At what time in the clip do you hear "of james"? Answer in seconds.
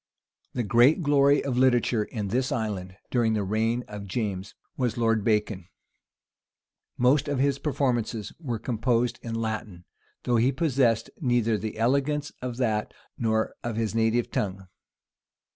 3.87-4.55